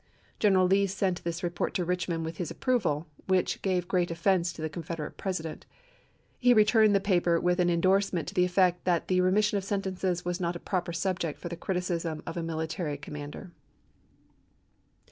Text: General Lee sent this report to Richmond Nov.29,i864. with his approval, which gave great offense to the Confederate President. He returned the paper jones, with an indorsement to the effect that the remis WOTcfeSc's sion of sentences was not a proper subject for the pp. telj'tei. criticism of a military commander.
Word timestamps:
General 0.39 0.65
Lee 0.65 0.87
sent 0.87 1.23
this 1.23 1.43
report 1.43 1.75
to 1.75 1.85
Richmond 1.85 2.21
Nov.29,i864. 2.23 2.25
with 2.25 2.37
his 2.37 2.49
approval, 2.49 3.07
which 3.27 3.61
gave 3.61 3.87
great 3.87 4.09
offense 4.09 4.51
to 4.51 4.59
the 4.59 4.67
Confederate 4.67 5.15
President. 5.15 5.67
He 6.39 6.55
returned 6.55 6.95
the 6.95 6.99
paper 6.99 7.35
jones, 7.35 7.43
with 7.43 7.59
an 7.59 7.69
indorsement 7.69 8.27
to 8.27 8.33
the 8.33 8.43
effect 8.43 8.85
that 8.85 9.09
the 9.09 9.21
remis 9.21 9.45
WOTcfeSc's 9.45 9.47
sion 9.51 9.57
of 9.59 9.63
sentences 9.63 10.25
was 10.25 10.39
not 10.39 10.55
a 10.55 10.59
proper 10.59 10.91
subject 10.91 11.37
for 11.37 11.49
the 11.49 11.55
pp. 11.55 11.59
telj'tei. 11.59 11.59
criticism 11.61 12.23
of 12.25 12.35
a 12.35 12.41
military 12.41 12.97
commander. 12.97 13.51